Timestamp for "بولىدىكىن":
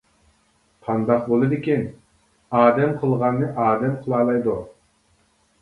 1.33-1.83